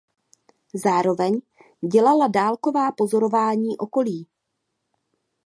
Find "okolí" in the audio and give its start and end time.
3.77-4.27